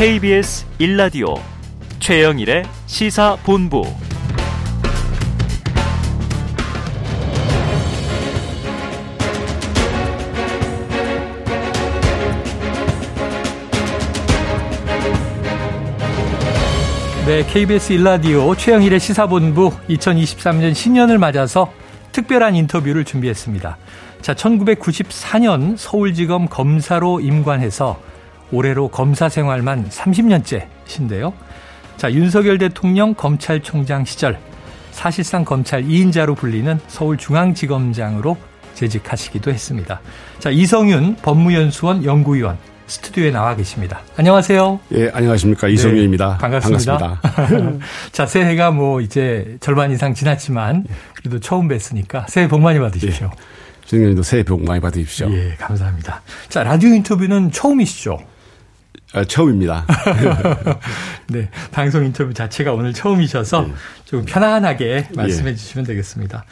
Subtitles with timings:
[0.00, 1.38] KBS 1라디오
[1.98, 3.82] 최영일의 시사본부
[17.26, 21.70] 네, KBS 1라디오 최영일의 시사본부 2023년 신년을 맞아서
[22.12, 23.76] 특별한 인터뷰를 준비했습니다.
[24.22, 28.08] 자, 1994년 서울지검 검사로 임관해서
[28.52, 31.32] 올해로 검사 생활만 30년째신데요.
[31.96, 34.38] 자, 윤석열 대통령 검찰총장 시절
[34.90, 38.36] 사실상 검찰 2인자로 불리는 서울중앙지검장으로
[38.74, 40.00] 재직하시기도 했습니다.
[40.38, 44.00] 자, 이성윤 법무연수원 연구위원 스튜디오에 나와 계십니다.
[44.16, 44.80] 안녕하세요.
[44.94, 45.68] 예, 안녕하십니까.
[45.68, 46.32] 이성윤입니다.
[46.32, 46.98] 네, 반갑습니다.
[47.22, 47.86] 반갑습니다.
[48.10, 53.26] 자, 새해가 뭐 이제 절반 이상 지났지만 그래도 처음 뵀으니까 새해 복 많이 받으십시오.
[53.26, 53.40] 예,
[53.86, 55.30] 선생님도 새해 복 많이 받으십시오.
[55.30, 56.22] 예, 감사합니다.
[56.48, 58.18] 자, 라디오 인터뷰는 처음이시죠?
[59.12, 59.86] 아, 처음입니다.
[61.28, 63.72] 네, 방송 인터뷰 자체가 오늘 처음이셔서 예.
[64.04, 65.54] 좀 편안하게 말씀해 예.
[65.54, 66.44] 주시면 되겠습니다.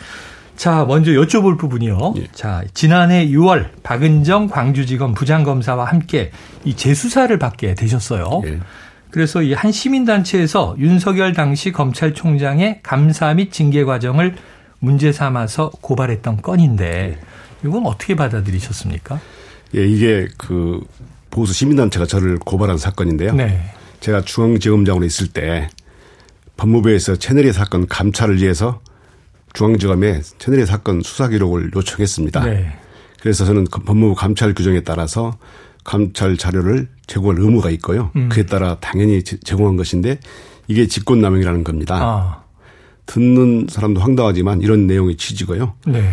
[0.56, 2.14] 자, 먼저 여쭤볼 부분이요.
[2.16, 2.26] 예.
[2.32, 6.32] 자, 지난해 6월 박은정 광주지검 부장검사와 함께
[6.64, 8.42] 이 재수사를 받게 되셨어요.
[8.46, 8.58] 예.
[9.10, 14.34] 그래서 이 한 시민단체에서 윤석열 당시 검찰총장의 감사 및 징계 과정을
[14.80, 17.18] 문제 삼아서 고발했던 건인데
[17.64, 19.18] 이건 어떻게 받아들이셨습니까?
[19.76, 20.80] 예, 이게 그
[21.30, 23.34] 보수 시민단체가 저를 고발한 사건인데요.
[23.34, 23.60] 네.
[24.00, 25.68] 제가 중앙지검장으로 있을 때
[26.56, 28.80] 법무부에서 채널의 사건 감찰을 위해서
[29.54, 32.44] 중앙지검에 채널의 사건 수사 기록을 요청했습니다.
[32.44, 32.76] 네.
[33.20, 35.38] 그래서 저는 그 법무부 감찰 규정에 따라서
[35.84, 38.10] 감찰 자료를 제공할 의무가 있고요.
[38.16, 38.28] 음.
[38.28, 40.20] 그에 따라 당연히 제공한 것인데
[40.68, 41.96] 이게 직권남용이라는 겁니다.
[41.96, 42.42] 아.
[43.06, 45.74] 듣는 사람도 황당하지만 이런 내용의 취지고요.
[45.86, 46.12] 네.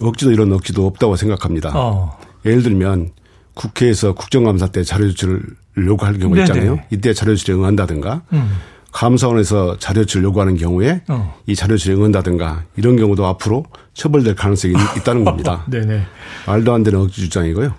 [0.00, 1.72] 억지도 이런 억지도 없다고 생각합니다.
[1.74, 2.18] 어.
[2.44, 3.10] 예를 들면
[3.58, 5.42] 국회에서 국정감사 때 자료 조치를
[5.78, 6.76] 요구할 경우 있잖아요.
[6.76, 6.86] 네네.
[6.90, 8.56] 이때 자료 조치에 응한다든가 음.
[8.92, 11.36] 감사원에서 자료치를 요구하는 경우에 어.
[11.46, 13.64] 이 자료치를 응한다든가 이런 경우도 앞으로
[13.94, 15.64] 처벌될 가능성이 있다는 겁니다.
[15.70, 16.02] 네네.
[16.46, 17.74] 말도 안 되는 억지 주장이고요.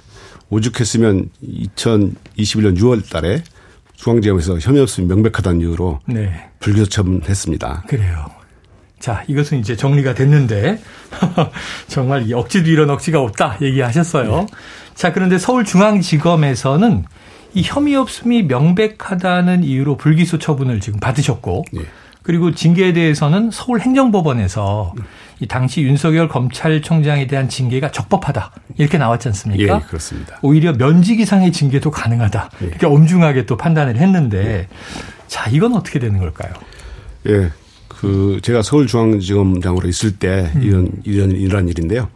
[0.50, 3.44] 오죽했으면 2021년 6월 달에
[3.96, 6.50] 중앙지검에서 혐의 없음이 명백하다는 이유로 네.
[6.60, 7.86] 불기소 처분했습니다.
[7.88, 8.26] 그래요.
[9.00, 10.82] 자, 이것은 이제 정리가 됐는데
[11.88, 14.42] 정말 억지도 이런 억지가 없다 얘기하셨어요.
[14.42, 14.48] 네.
[15.00, 17.06] 자, 그런데 서울중앙지검에서는
[17.54, 21.86] 이 혐의 없음이 명백하다는 이유로 불기소 처분을 지금 받으셨고 예.
[22.22, 24.94] 그리고 징계에 대해서는 서울행정법원에서
[25.40, 29.78] 이 당시 윤석열 검찰총장에 대한 징계가 적법하다 이렇게 나왔지 않습니까?
[29.78, 30.38] 예, 그렇습니다.
[30.42, 32.66] 오히려 면직 이상의 징계도 가능하다 예.
[32.66, 34.68] 이렇게 엄중하게 또 판단을 했는데 예.
[35.30, 36.52] 자 이건 어떻게 되는 걸까요?
[37.28, 37.52] 예,
[37.88, 40.62] 그 제가 서울중앙지검장으로 있을 때 음.
[40.62, 42.10] 이런 이런 이런 일인데요.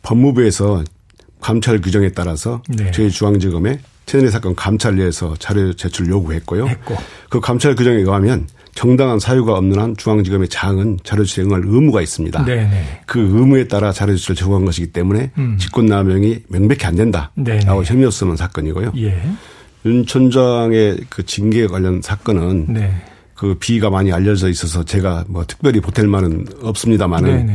[0.00, 0.84] 법무부에서
[1.40, 2.90] 감찰 규정에 따라서 네.
[2.90, 6.66] 저희 중앙지검에 최은희 사건 감찰위에서 자료 제출 요구했고요.
[6.66, 6.96] 했고.
[7.28, 12.44] 그 감찰 규정에 의하면 정당한 사유가 없는 한 중앙지검의 장은 자료 제출 응할 의무가 있습니다.
[12.44, 12.62] 네네.
[12.68, 13.00] 네.
[13.06, 15.56] 그 의무에 따라 자료 제출을 제공한 것이기 때문에 음.
[15.58, 17.66] 직권남용이 명백히 안 된다라고 네, 네.
[17.66, 18.92] 혐의 없으면 사건이고요.
[18.96, 19.20] 예.
[19.86, 22.94] 윤 촌장의 그 징계 관련 사건은 네.
[23.34, 27.54] 그 비가 많이 알려져 있어서 제가 뭐 특별히 보탤 만은 없습니다만은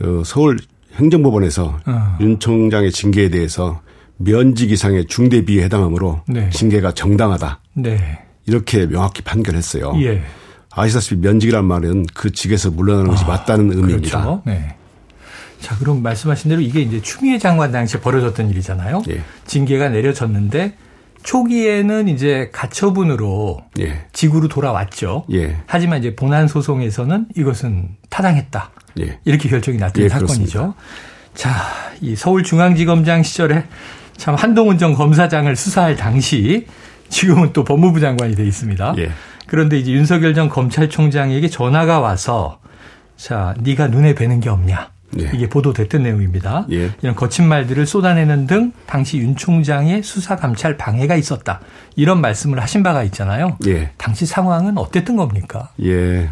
[0.00, 0.58] 어, 서울
[0.96, 2.16] 행정법원에서 어.
[2.20, 3.80] 윤 총장의 징계에 대해서
[4.18, 6.50] 면직 이상의 중대 비에 해당하므로 네.
[6.50, 7.60] 징계가 정당하다.
[7.74, 8.18] 네.
[8.46, 9.94] 이렇게 명확히 판결했어요.
[10.02, 10.22] 예.
[10.70, 14.20] 아시다시피 면직이란 말은 그 직에서 물러나는 것이 아, 맞다는 의미입니다.
[14.20, 14.42] 그렇죠.
[14.46, 14.76] 네.
[15.60, 19.02] 자, 그럼 말씀하신 대로 이게 이제 추미애 장관 당시에 벌어졌던 일이잖아요.
[19.10, 19.22] 예.
[19.46, 20.74] 징계가 내려졌는데
[21.22, 24.06] 초기에는 이제 가처분으로 예.
[24.12, 25.24] 지구로 돌아왔죠.
[25.32, 25.56] 예.
[25.66, 28.70] 하지만 이제 본안 소송에서는 이것은 타당했다.
[29.00, 29.18] 예.
[29.24, 30.74] 이렇게 결정이 났던 예, 사건이죠.
[31.34, 31.50] 자,
[32.00, 33.64] 이 서울중앙지검장 시절에
[34.16, 36.66] 참 한동훈 전 검사장을 수사할 당시
[37.08, 38.94] 지금은 또 법무부 장관이 돼 있습니다.
[38.98, 39.10] 예.
[39.46, 42.60] 그런데 이제 윤석열 전 검찰총장에게 전화가 와서
[43.16, 44.91] 자, 네가 눈에 뵈는 게 없냐?
[45.20, 45.30] 예.
[45.34, 46.66] 이게 보도됐던 내용입니다.
[46.70, 46.90] 예.
[47.02, 51.60] 이런 거친 말들을 쏟아내는 등 당시 윤 총장의 수사 감찰 방해가 있었다.
[51.96, 53.58] 이런 말씀을 하신 바가 있잖아요.
[53.66, 53.90] 예.
[53.98, 55.70] 당시 상황은 어땠던 겁니까?
[55.82, 56.30] 예.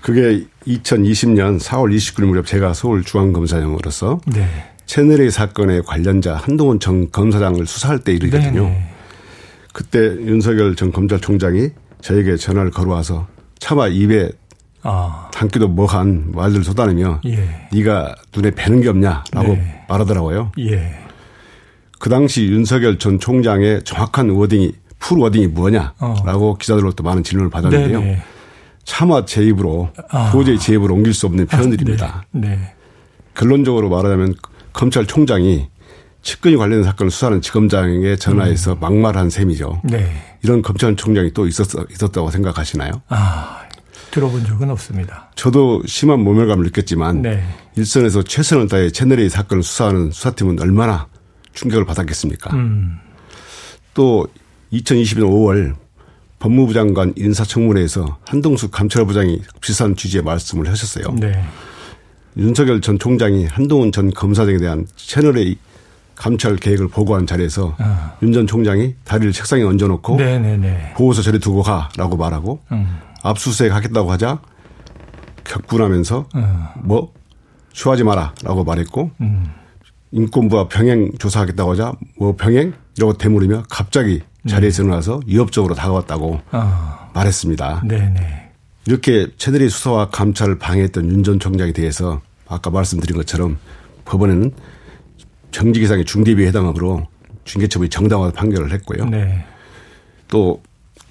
[0.00, 4.46] 그게 2020년 4월 29일 무렵 제가 서울 중앙검사장으로서 네.
[4.86, 8.64] 채널A 사건의 관련자 한동훈 전 검사장을 수사할 때 일이거든요.
[8.64, 8.90] 네네.
[9.72, 11.70] 그때 윤석열 전 검찰총장이
[12.00, 13.26] 저에게 전화를 걸어와서
[13.58, 14.30] 차마 입에
[14.82, 15.28] 아.
[15.32, 17.68] 담기도 뭐한 말들을 쏟아내며 예.
[17.72, 19.84] 네가 눈에 뵈는 게 없냐라고 네.
[19.88, 20.52] 말하더라고요.
[20.58, 20.98] 예.
[21.98, 26.56] 그 당시 윤석열 전 총장의 정확한 wording이 full wording이 뭐냐라고 어.
[26.58, 28.00] 기자들로부터 많은 질문을 받았는데요.
[28.00, 28.22] 네네.
[28.84, 30.30] 차마 제 입으로 아.
[30.30, 32.24] 도저히 제 입으로 옮길 수 없는 표현들입니다.
[32.30, 32.48] 네.
[32.48, 32.74] 네.
[33.34, 34.34] 결론적으로 말하자면
[34.72, 35.68] 검찰총장이
[36.22, 38.78] 측근이 관련된 사건을 수사하는 지검장에게 전화해서 음.
[38.80, 39.82] 막말한 셈이죠.
[39.84, 40.10] 네.
[40.42, 42.92] 이런 검찰총장이 또 있었, 있었다고 생각하시나요?
[43.08, 43.62] 아,
[44.10, 45.30] 들어본 적은 없습니다.
[45.34, 47.42] 저도 심한 모멸감을 느꼈지만 네.
[47.76, 51.06] 일선에서 최선을 다해 채널A 사건을 수사하는 수사팀은 얼마나
[51.52, 52.54] 충격을 받았겠습니까?
[52.54, 52.98] 음.
[53.94, 54.26] 또
[54.72, 55.74] 2020년 5월
[56.38, 61.14] 법무부 장관 인사청문회에서 한동숙 감찰부장이 비슷한 취지의 말씀을 하셨어요.
[61.16, 61.42] 네.
[62.36, 65.56] 윤석열 전 총장이 한동훈 전 검사장에 대한 채널A
[66.14, 68.16] 감찰 계획을 보고한 자리에서 아.
[68.22, 70.94] 윤전 총장이 다리를 책상에 얹어놓고 네네네.
[70.96, 72.98] 보고서 저리 두고 가라고 말하고 음.
[73.22, 74.40] 압수수색 하겠다고 하자
[75.44, 76.64] 격분하면서 음.
[76.82, 77.12] 뭐
[77.72, 79.52] 취하지 마라라고 말했고 음.
[80.10, 84.86] 인권부와 병행 조사하겠다고 하자 뭐 병행 이러고 대물으며 갑자기 자리에서 네.
[84.86, 87.10] 일어나서 위협적으로 다가왔다고 아.
[87.14, 87.82] 말했습니다.
[87.86, 88.50] 네네.
[88.86, 93.58] 이렇게 채널이 수사와 감찰을 방해했던 윤 전 총장에 대해서 아까 말씀드린 것처럼
[94.06, 94.52] 법원에는
[95.50, 97.06] 정직 이상의 중대비에 해당하므로
[97.44, 99.04] 중개처분이 정당화 판결을 했고요.
[99.06, 99.44] 네.
[100.28, 100.62] 또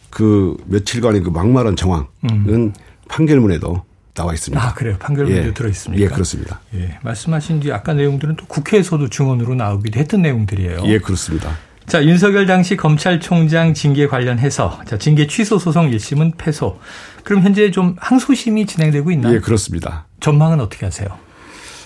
[0.09, 2.74] 그 며칠간의 그 막말한 정황은 음.
[3.09, 3.83] 판결문에도
[4.13, 4.62] 나와 있습니다.
[4.62, 4.98] 아, 그래요.
[5.00, 5.54] 판결문에 예.
[5.54, 6.04] 들어 있습니까?
[6.04, 6.59] 예, 그렇습니다.
[6.74, 6.98] 예.
[7.04, 10.81] 말씀하신 뒤 아까 내용들은 또 국회에서도 증언으로 나오기도 했던 내용들이에요.
[10.86, 11.56] 예, 그렇습니다.
[11.86, 16.80] 자, 윤석열 당시 검찰총장 징계 관련해서 자, 징계 취소 소송 1심은 패소.
[17.24, 19.36] 그럼 현재 좀 항소심이 진행되고 있나요?
[19.36, 20.07] 예, 그렇습니다.
[20.19, 21.07] 전망은 어떻게 하세요?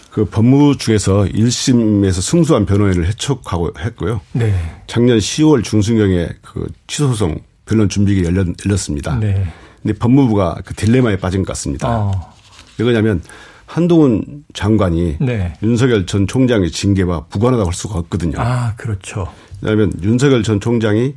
[0.10, 4.22] 그 법무부 쪽에서 1심에서 승소한 변호인을 해촉하고 했고요.
[4.34, 4.54] 네.
[4.88, 7.40] 작년 10월 중순경에 그 취소 소송
[7.72, 9.18] 변론 준비가 열렸, 열렸습니다.
[9.18, 9.46] 네.
[9.82, 11.88] 근데 법무부가 그 딜레마에 빠진 것 같습니다.
[11.90, 12.34] 어.
[12.78, 13.22] 왜 그러냐면
[13.66, 15.54] 한동훈 장관이 네.
[15.64, 18.36] 윤석열 전 총장의 징계와 무관하다고 할 수가 없거든요.
[18.40, 19.32] 아, 그렇죠.
[19.62, 21.16] 왜냐하면 윤석열 전 총장이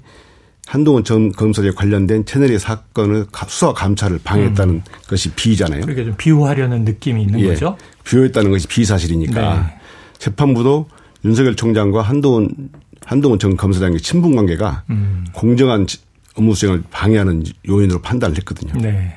[0.67, 4.83] 한동훈 전 검사에 관련된 채널의 사건을 수사 감찰을 방해했다는 음.
[5.09, 5.83] 것이 비잖아요.
[5.83, 7.49] 그렇게 좀 비호하려는 느낌이 있는 예.
[7.49, 7.77] 거죠.
[8.05, 9.79] 비호했다는 것이 비사실이니까 네.
[10.19, 10.87] 재판부도
[11.25, 12.71] 윤석열 총장과 한동훈
[13.05, 15.27] 한동훈 전 검사장의 친분 관계가 음.
[15.33, 15.87] 공정한
[16.35, 18.73] 업무 수행을 방해하는 요인으로 판단을 했거든요.
[18.81, 19.13] 네.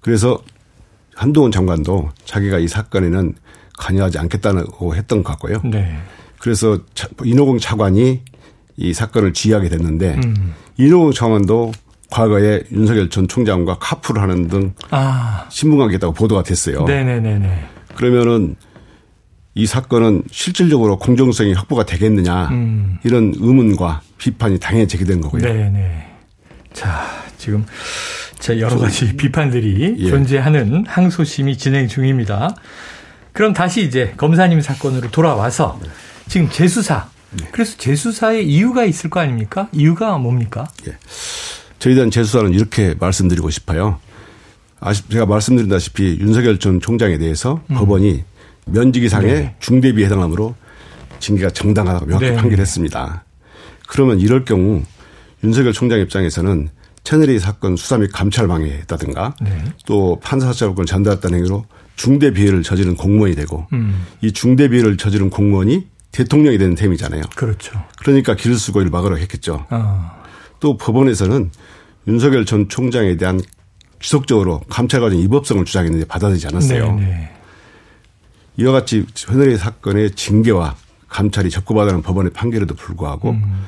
[0.00, 0.40] 그래서
[1.14, 3.34] 한동훈 장관도 자기가 이 사건에는
[3.78, 5.60] 관여하지 않겠다고 했던 것 같고요.
[5.64, 5.96] 네.
[6.38, 6.78] 그래서
[7.24, 8.22] 인호공 차관이
[8.76, 10.54] 이 사건을 지휘하게 됐는데 음.
[10.76, 11.72] 인호공 차관도
[12.10, 15.46] 과거에 윤석열 전 총장과 카풀을 하는 등 아.
[15.50, 16.84] 신분관계있다고 보도가 됐어요.
[16.84, 17.64] 네네네.
[17.94, 18.56] 그러면은
[19.54, 22.98] 이 사건은 실질적으로 공정성이 확보가 되겠느냐 음.
[23.02, 25.42] 이런 의문과 비판이 당연히 제기된 거고요.
[25.42, 26.07] 네네.
[26.78, 27.66] 자, 지금
[28.38, 30.10] 제 여러 가지 비판들이 예.
[30.10, 32.54] 존재하는 항소심이 진행 중입니다.
[33.32, 35.80] 그럼 다시 이제 검사님 사건으로 돌아와서
[36.28, 37.08] 지금 재수사.
[37.32, 37.48] 네.
[37.50, 39.68] 그래서 재수사의 이유가 있을 거 아닙니까?
[39.72, 40.68] 이유가 뭡니까?
[40.86, 40.96] 예.
[41.80, 43.98] 저희 단 재수사는 이렇게 말씀드리고 싶어요.
[44.78, 47.74] 아시, 제가 말씀드린다시피 윤석열 전 총장에 대해서 음.
[47.74, 48.22] 법원이
[48.66, 49.56] 면직이상의 네.
[49.58, 50.54] 중대비에 해당하므로
[51.18, 52.36] 징계가 정당하다고 명확히 네.
[52.36, 53.24] 판결했습니다.
[53.88, 54.84] 그러면 이럴 경우
[55.44, 56.68] 윤석열 총장 입장에서는
[57.04, 59.64] 채널A 사건 수사 및 감찰 방해했다든가 네.
[59.86, 61.64] 또 판사 사찰권을 전달했다는 행위로
[61.96, 64.06] 중대 비해를 저지른 공무원이 되고 음.
[64.20, 67.22] 이 중대 비해를 저지른 공무원이 대통령이 되는 셈이잖아요.
[67.36, 67.82] 그렇죠.
[67.98, 69.66] 그러니까 이를 막으러 했겠죠.
[69.70, 70.22] 어.
[70.60, 71.50] 또 법원에서는
[72.06, 73.40] 윤석열 전 총장에 대한
[74.00, 76.94] 지속적으로 감찰 과정 위법성을 주장했는데 받아들이지 않았어요.
[76.94, 77.00] 네네.
[77.00, 77.34] 네.
[78.58, 80.74] 이와 같이 채널A 사건의 징계와
[81.08, 83.64] 감찰이 적고받아는 법원의 판결에도 불구하고 음.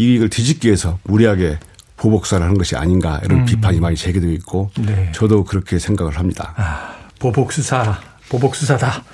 [0.00, 1.58] 이익을 뒤집기 위해서 무리하게
[1.96, 3.44] 보복사를 하는 것이 아닌가 이런 음.
[3.44, 5.12] 비판이 많이 제기되고 있고 네.
[5.14, 6.54] 저도 그렇게 생각을 합니다.
[6.56, 9.04] 아, 보복수사, 보복수사다.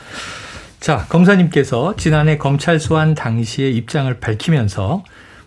[0.78, 5.02] 자, 검사님께서 지난해 검찰 소환 당시의 입장을 밝히면서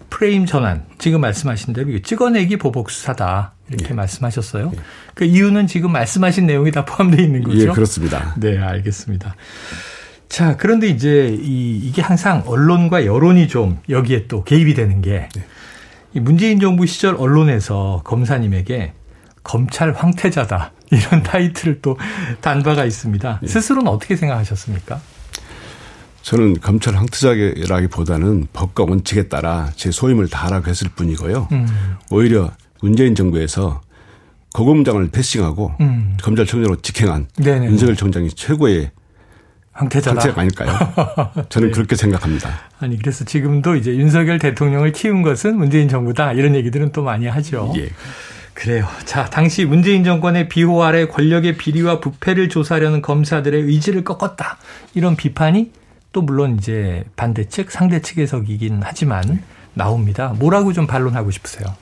[0.10, 3.54] 프레임 전환, 지금 말씀하신 대로 찍어내기 보복수사다.
[3.70, 3.94] 이렇게 예.
[3.94, 4.72] 말씀하셨어요.
[4.76, 4.80] 예.
[5.14, 7.60] 그 이유는 지금 말씀하신 내용이 다 포함되어 있는 거죠?
[7.60, 8.34] 예, 그렇습니다.
[8.38, 9.36] 네, 알겠습니다.
[10.30, 15.44] 자, 그런데 이제 이, 이게 항상 언론과 여론이 좀 여기에 또 개입이 되는 게 네.
[16.14, 18.94] 이 문재인 정부 시절 언론에서 검사님에게
[19.44, 21.98] 검찰 황태자다 이런 타이틀을 또
[22.42, 23.40] 단 바가 있습니다.
[23.42, 23.48] 네.
[23.48, 25.02] 스스로는 어떻게 생각하셨습니까?
[26.22, 31.48] 저는 검찰 황태자라기보다는 법과 원칙에 따라 제 소임을 다하라고 했을 뿐이고요.
[31.52, 31.68] 음.
[32.12, 33.82] 오히려 문재인 정부에서
[34.54, 36.18] 고검장을 패싱하고 음.
[36.22, 37.66] 검찰총장으로 직행한 네네.
[37.68, 38.92] 윤석열 총장이 최고의
[39.80, 40.16] 황태자다.
[40.16, 40.72] 황태자가 아닐까요?
[41.50, 41.74] 저는 네.
[41.74, 42.50] 그렇게 생각합니다.
[42.80, 47.74] 아니 그래서 지금도 이제 윤석열 대통령을 키운 것은 문재인 정부다 이런 얘기들은 또 많이 하죠.
[47.78, 47.90] 예.
[48.54, 48.86] 그래요.
[49.06, 54.58] 자, 당시 문재인 정권의 비호 아래 권력의 비리와 부패를 조사하려는 검사들의 의지를 꺾었다.
[54.94, 55.72] 이런 비판이
[56.12, 59.42] 또 물론 이제 반대 측, 상대 측에서이긴 하지만
[59.74, 60.34] 나옵니다.
[60.38, 61.74] 뭐라고 좀 반론하고 싶으세요?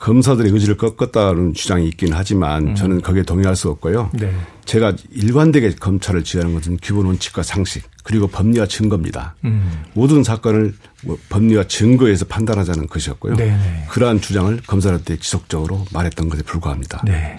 [0.00, 2.74] 검사들의 의지를 꺾었다는 주장이 있긴 하지만 음.
[2.74, 4.10] 저는 거기에 동의할 수 없고요.
[4.14, 4.32] 네.
[4.64, 9.36] 제가 일관되게 검찰을 지휘하는 것은 기본 원칙과 상식 그리고 법리와 증거입니다.
[9.44, 9.84] 음.
[9.92, 10.74] 모든 사건을
[11.04, 13.36] 뭐 법리와 증거에서 판단하자는 것이었고요.
[13.36, 13.86] 네네.
[13.88, 17.02] 그러한 주장을 검사한테 지속적으로 말했던 것에 불과합니다.
[17.04, 17.38] 네.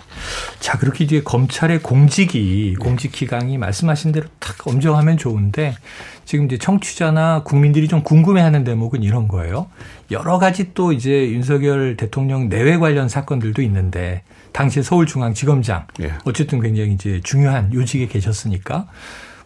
[0.61, 5.75] 자 그렇게 이제 검찰의 공직이 공직 기강이 말씀하신 대로 탁 엄정하면 좋은데
[6.23, 9.67] 지금 이제 청취자나 국민들이 좀 궁금해하는 대목은 이런 거예요.
[10.09, 14.23] 여러 가지 또 이제 윤석열 대통령 내외 관련 사건들도 있는데
[14.53, 16.13] 당시 서울중앙지검장 예.
[16.23, 18.87] 어쨌든 굉장히 이제 중요한 요직에 계셨으니까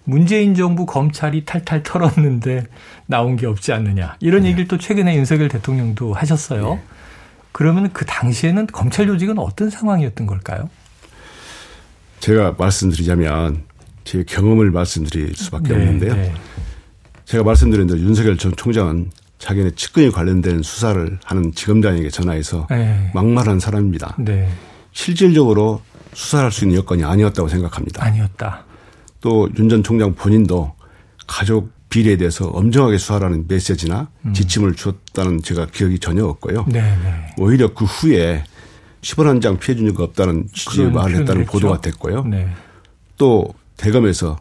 [0.05, 2.65] 문재인 정부 검찰이 탈탈 털었는데
[3.07, 4.49] 나온 게 없지 않느냐 이런 네.
[4.49, 6.75] 얘기를 또 최근에 윤석열 대통령도 하셨어요.
[6.75, 6.83] 네.
[7.51, 10.69] 그러면 그 당시에는 검찰 조직은 어떤 상황이었던 걸까요?
[12.19, 13.63] 제가 말씀드리자면
[14.03, 16.15] 제 경험을 말씀드릴 수밖에 네, 없는데요.
[16.15, 16.33] 네.
[17.25, 19.09] 제가 말씀드린 대로 윤석열 전 총장은
[19.39, 23.11] 자기네 측근이 관련된 수사를 하는 지검장에게 전화해서 네.
[23.13, 24.15] 막말한 사람입니다.
[24.19, 24.49] 네.
[24.91, 25.81] 실질적으로
[26.13, 28.03] 수사할 수 있는 여건이 아니었다고 생각합니다.
[28.03, 28.63] 아니었다.
[29.25, 30.71] 또 윤 전 총장 본인도
[31.25, 34.33] 가족 비리에 대해서 엄정하게 수사하라는 메시지나 음.
[34.33, 36.65] 지침을 주었다는 제가 기억이 전혀 없고요.
[36.65, 36.87] 네네.
[36.87, 37.27] 네.
[37.39, 38.43] 오히려 그 후에
[39.01, 41.51] 10원 한 장 피해 준적 없다는 취지의 말을 했다는 했죠.
[41.51, 42.23] 보도가 됐고요.
[42.25, 42.47] 네.
[43.17, 44.37] 또 대검에서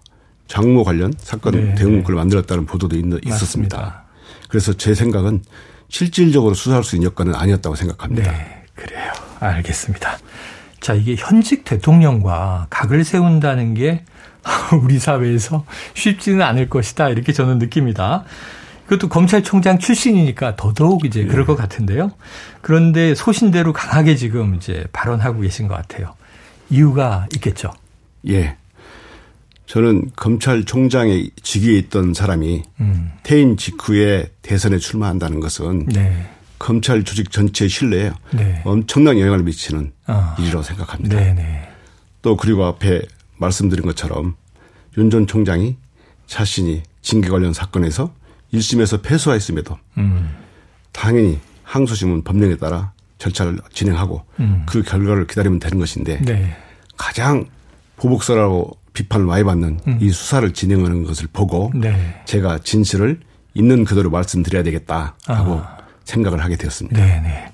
[0.49, 1.75] 장모 관련 사건 네.
[1.77, 4.05] 대응문구를 만들었다는 보도도 있, 있었습니다.
[4.49, 5.43] 그래서 제 생각은
[5.89, 8.31] 실질적으로 수사할 수 있는 여건은 아니었다고 생각합니다.
[8.33, 9.13] 네, 그래요.
[9.41, 10.19] 알겠습니다.
[10.81, 14.05] 자, 이게 현직 대통령과 각을 세운다는 게
[14.83, 17.09] 우리 사회에서 쉽지는 않을 것이다.
[17.09, 18.25] 이렇게 저는 느낍니다.
[18.87, 21.45] 그것도 검찰총장 출신이니까 더더욱 이제 그럴 네.
[21.47, 22.13] 것 같은데요.
[22.61, 26.15] 그런데 소신대로 강하게 지금 이제 발언하고 계신 것 같아요.
[26.69, 27.73] 이유가 있겠죠.
[28.29, 28.57] 예.
[29.67, 33.13] 저는 검찰총장의 직위에 있던 사람이 음.
[33.23, 36.29] 퇴임 직후에 대선에 출마한다는 것은 네.
[36.59, 38.61] 검찰 조직 전체 신뢰에 네.
[38.65, 40.37] 엄청난 영향을 미치는 아.
[40.39, 41.17] 일이라고 생각합니다.
[41.17, 41.35] 네네.
[41.35, 41.69] 네.
[42.21, 43.03] 또 그리고 앞에
[43.37, 44.37] 말씀드린 것처럼
[44.97, 45.77] 윤 전 총장이
[46.27, 48.13] 자신이 징계 관련 사건에서
[48.53, 50.35] 1심에서 패소했음에도 음.
[50.93, 54.63] 당연히 항소심은 법령에 따라 절차를 진행하고 음.
[54.67, 56.57] 그 결과를 기다리면 되는 것인데 네.
[56.97, 57.47] 가장
[57.97, 59.99] 보복서라고 비판을 많이 받는 음.
[60.01, 62.23] 이 수사를 진행하는 것을 보고 네.
[62.27, 63.21] 제가 진실을
[63.55, 65.79] 있는 그대로 말씀드려야 되겠다 하고 아.
[66.05, 66.99] 생각을 하게 되었습니다.
[67.01, 67.21] 네네.
[67.21, 67.53] 네.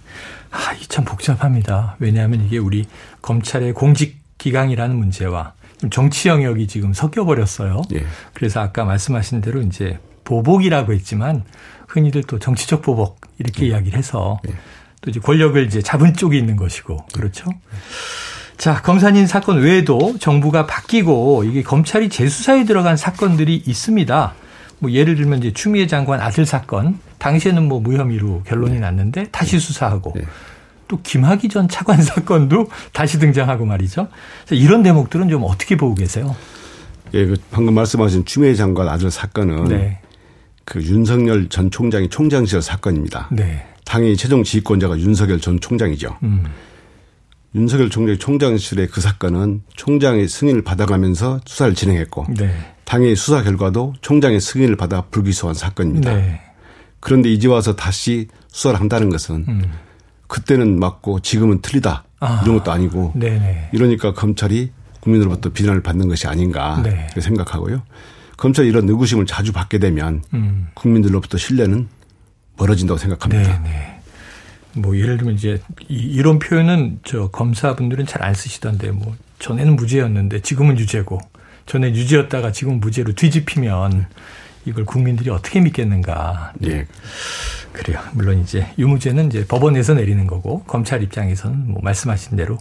[0.51, 1.97] 아, 이 참 복잡합니다.
[2.01, 2.87] 왜냐하면 이게 우리
[3.23, 5.53] 검찰의 공직 기강이라는 문제와
[5.91, 7.83] 정치 영역이 지금 섞여 버렸어요.
[7.95, 8.05] 예.
[8.35, 11.45] 그래서 아까 말씀하신 대로 이제 보복이라고 했지만
[11.89, 13.69] 흔히들 또 정치적 보복 이렇게 예.
[13.69, 14.55] 이야기를 해서 예.
[15.01, 17.51] 또 이제 권력을 이제 잡은 쪽이 있는 것이고 그렇죠.
[18.59, 24.35] 자, 검사님 사건 외에도 정부가 바뀌고 이게 검찰이 재수사에 들어간 사건들이 있습니다.
[24.81, 28.81] 뭐 예를 들면 이제 추미애 장관 아들 사건 당시에는 뭐 무혐의로 결론이 네.
[28.81, 30.23] 났는데 다시 수사하고 네.
[30.91, 34.09] 또 김학의 전 차관 사건도 다시 등장하고 말이죠.
[34.51, 36.35] 이런 대목들은 좀 어떻게 보고 계세요?
[37.15, 40.01] 예, 그 방금 말씀하신 추미애 장관 아들 사건은 네.
[40.65, 43.29] 그 윤석열 전 총장이 총장 시절 사건입니다.
[43.31, 43.65] 네.
[43.85, 46.17] 당연히 최종 지휘권자가 윤석열 전 총장이죠.
[46.25, 46.45] 음.
[47.55, 52.53] 윤석열 총장이 총장실의 그 사건은 총장의 승인을 받아가면서 수사를 진행했고 네.
[52.85, 56.15] 당연히 수사 결과도 총장의 승인을 받아 불기소한 사건입니다.
[56.15, 56.41] 네.
[56.99, 59.73] 그런데 이제 와서 다시 수사를 한다는 것은 음.
[60.31, 62.41] 그때는 맞고 지금은 틀리다 아.
[62.45, 63.71] 이런 것도 아니고 네네.
[63.73, 64.71] 이러니까 검찰이
[65.01, 67.09] 국민으로부터 비난을 받는 것이 아닌가 네.
[67.19, 67.83] 생각하고요.
[68.37, 70.69] 검찰이 이런 의구심을 자주 받게 되면 음.
[70.75, 71.89] 국민들로부터 신뢰는
[72.57, 73.63] 멀어진다고 생각합니다.
[73.63, 74.01] 네네.
[74.75, 80.79] 뭐 예를 들면 이제 이런 표현은 저 검사분들은 잘 안 쓰시던데 뭐 전에는 무죄였는데 지금은
[80.79, 81.19] 유죄고
[81.67, 84.07] 전에 유죄였다가 지금 무죄로 뒤집히면
[84.65, 86.53] 이걸 국민들이 어떻게 믿겠는가.
[86.59, 86.87] 네.
[87.73, 88.01] 그래요.
[88.13, 92.59] 물론 이제 유무죄는 이제 법원에서 내리는 거고 검찰 입장에서는 뭐 말씀하신 대로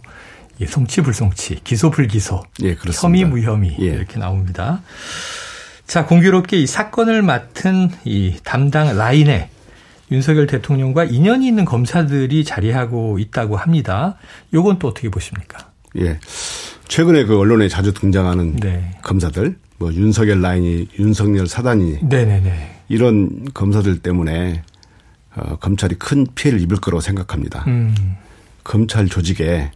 [0.60, 3.00] 예, 송치 불송치, 기소 불기소, 예, 그렇습니다.
[3.06, 3.86] 혐의 무혐의 예.
[3.86, 4.82] 이렇게 나옵니다.
[5.86, 9.50] 자, 공교롭게 이 사건을 맡은 이 담당 라인에
[10.12, 14.16] 윤석열 대통령과 인연이 있는 검사들이 자리하고 있다고 합니다.
[14.52, 15.70] 요건 또 어떻게 보십니까?
[15.98, 16.18] 예.
[16.88, 18.90] 최근에 그 언론에 자주 등장하는 네.
[19.02, 22.82] 검사들, 뭐 윤석열 라인이 윤석열 사단이 네네네.
[22.90, 24.62] 이런 검사들 때문에
[25.34, 27.64] 어, 검찰이 큰 피해를 입을 거라고 생각합니다.
[27.66, 27.94] 음.
[28.62, 29.72] 검찰 조직에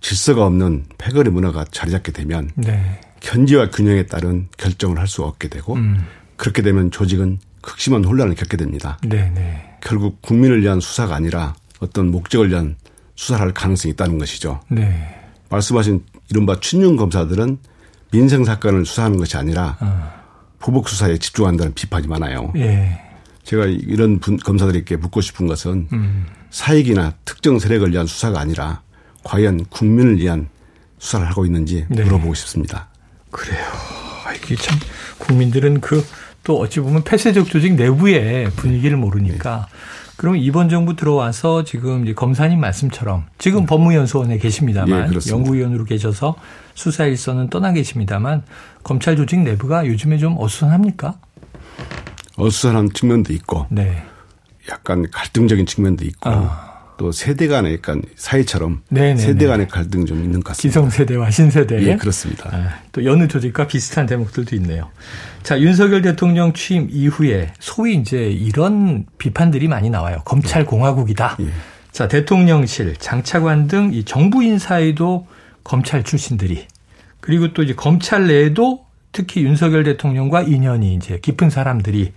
[0.00, 3.00] 질서가 없는 패거리 문화가 자리 잡게 되면 네.
[3.20, 6.06] 견제와 균형에 따른 결정을 할 수 없게 되고 음.
[6.36, 8.98] 그렇게 되면 조직은 극심한 혼란을 겪게 됩니다.
[9.02, 9.78] 네네.
[9.80, 12.76] 결국 국민을 위한 수사가 아니라 어떤 목적을 위한
[13.16, 14.60] 수사를 할 가능성이 있다는 것이죠.
[14.68, 14.94] 네.
[15.48, 17.58] 말씀하신 이른바 춘윤 검사들은
[18.14, 20.12] 민생 사건을 수사하는 것이 아니라 어.
[20.58, 22.52] 보복 수사에 집중한다는 비판이 많아요.
[22.56, 23.00] 예.
[23.42, 26.26] 제가 이런 분, 검사들에게 묻고 싶은 것은 음.
[26.50, 28.82] 사익이나 특정 세력을 위한 수사가 아니라
[29.24, 30.48] 과연 국민을 위한
[30.98, 32.04] 수사를 하고 있는지 네.
[32.04, 32.88] 물어보고 싶습니다.
[33.30, 33.64] 그래요.
[34.24, 34.78] 솔직히 참
[35.18, 36.02] 국민들은 그
[36.44, 39.66] 또 어찌 보면 폐쇄적 조직 내부의 분위기를 모르니까
[40.16, 43.66] 그럼 이번 정부 들어와서 지금 이제 검사님 말씀처럼 지금 네.
[43.66, 46.36] 법무연수원에 계십니다만 예, 연구위원으로 계셔서
[46.74, 48.42] 수사 일선은 떠나 계십니다만
[48.82, 51.14] 검찰 조직 내부가 요즘에 좀 어수선합니까?
[52.36, 54.04] 어수선한 측면도 있고 네.
[54.68, 56.73] 약간 갈등적인 측면도 있고 아.
[56.96, 59.16] 또 세대 간의 약간 사회처럼 네네네.
[59.16, 60.80] 세대 간의 갈등 좀 있는 것 같습니다.
[60.80, 61.82] 기성세대와 신세대.
[61.82, 62.50] 예, 그렇습니다.
[62.52, 64.90] 아, 또 여느 조직과 비슷한 대목들도 있네요.
[65.42, 70.18] 자, 윤석열 대통령 취임 이후에 소위 이제 이런 비판들이 많이 나와요.
[70.24, 71.36] 검찰 공화국이다.
[71.40, 71.46] 예.
[71.92, 75.26] 자, 대통령실, 장차관 등 이 정부 인사에도
[75.62, 76.66] 검찰 출신들이
[77.20, 82.12] 그리고 또 이제 검찰 내에도 특히 윤석열 대통령과 인연이 이제 깊은 사람들이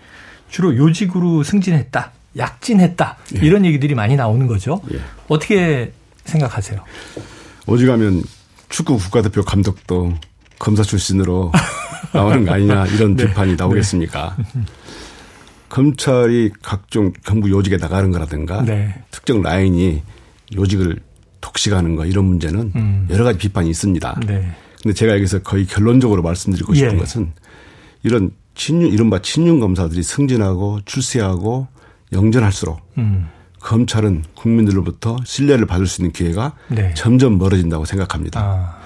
[0.50, 2.12] 주로 요직으로 승진했다.
[2.38, 3.18] 약진했다.
[3.36, 3.46] 예.
[3.46, 4.82] 이런 얘기들이 많이 나오는 거죠.
[4.94, 5.00] 예.
[5.28, 5.92] 어떻게
[6.26, 6.80] 생각하세요?
[7.66, 8.24] 오직하면
[8.70, 10.14] 축구 국가대표 감독도
[10.60, 11.52] 검사 출신으로
[12.14, 13.28] 나오는 거 아니냐 이런 네.
[13.28, 14.36] 비판이 나오겠습니까?
[14.38, 14.62] 네.
[15.70, 19.04] 검찰이 각종 경부 요직에 나가는 거라든가 네.
[19.12, 20.02] 특정 라인이
[20.56, 20.98] 요직을
[21.42, 23.08] 독식하는 거 이런 문제는 음.
[23.10, 24.22] 여러 가지 비판이 있습니다.
[24.26, 24.50] 네.
[24.82, 26.98] 근데 제가 여기서 거의 결론적으로 말씀드리고 싶은 예.
[26.98, 27.34] 것은
[28.04, 31.68] 이런 친윤 이른바 친윤 검사들이 승진하고 출세하고
[32.12, 33.28] 영전할수록 음.
[33.60, 36.94] 검찰은 국민들로부터 신뢰를 받을 수 있는 기회가 네.
[36.96, 38.40] 점점 멀어진다고 생각합니다.
[38.42, 38.78] 아.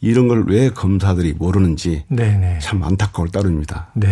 [0.00, 2.36] 이런 걸 왜 검사들이 모르는지 네네.
[2.38, 2.58] 네.
[2.60, 3.88] 참 안타까울 따름입니다.
[3.94, 4.08] 네.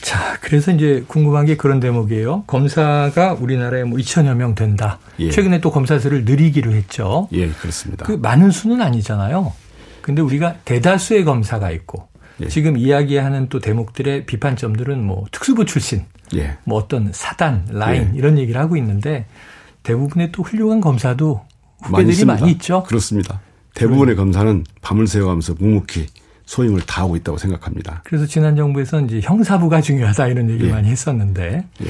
[0.00, 2.42] 자, 그래서 이제 궁금한 게 그런 대목이에요.
[2.48, 4.98] 검사가 우리나라에 뭐 2천여 명 된다.
[5.20, 5.30] 예.
[5.30, 7.28] 최근에 또 검사 수를 늘리기로 했죠.
[7.32, 8.04] 예, 그렇습니다.
[8.04, 9.52] 그 많은 수는 아니잖아요.
[10.00, 12.08] 근데 우리가 대다수의 검사가 있고
[12.42, 12.48] 예.
[12.48, 16.56] 지금 이야기하는 또 대목들의 비판점들은 뭐 특수부 출신, 예.
[16.64, 18.18] 뭐 어떤 사단, 라인 예.
[18.18, 19.26] 이런 얘기를 하고 있는데
[19.82, 21.42] 대부분의 또 훌륭한 검사도
[21.82, 22.82] 후배들이 많이, 많이 있죠.
[22.84, 23.40] 그렇습니다.
[23.74, 24.16] 대부분의 그래.
[24.16, 26.06] 검사는 밤을 새워가면서 묵묵히
[26.46, 28.02] 소임을 다하고 있다고 생각합니다.
[28.04, 30.72] 그래서 지난 정부에서 이제 형사부가 중요하다 이런 얘기를 예.
[30.72, 31.64] 많이 했었는데.
[31.82, 31.86] 예.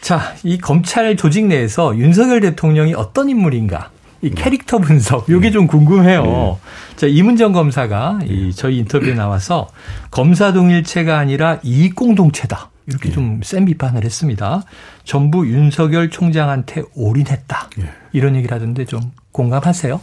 [0.00, 3.90] 자, 이 검찰 조직 내에서 윤석열 대통령이 어떤 인물인가
[4.22, 6.22] 이 캐릭터 분석 요게 좀 궁금해요.
[6.22, 6.56] 네.
[6.96, 9.68] 자, 이문정 검사가 이 저희 인터뷰에 나와서
[10.10, 12.70] 검사 동일체가 아니라 이익 공동체다.
[12.88, 13.14] 이렇게 네.
[13.14, 14.62] 좀센 비판을 했습니다.
[15.04, 17.70] 전부 윤석열 총장한테 올인했다.
[17.76, 17.90] 네.
[18.12, 20.00] 이런 얘기를 하던데 좀 공감하세요?